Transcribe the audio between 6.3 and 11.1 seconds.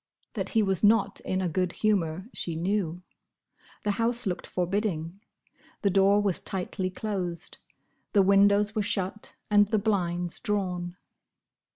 tightly closed. The windows were shut, and the blinds drawn.